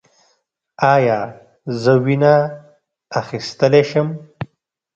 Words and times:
ایا 0.93 1.19
زه 1.81 1.93
وینه 2.03 2.35
اخیستلی 3.21 3.83
شم؟ 3.89 4.07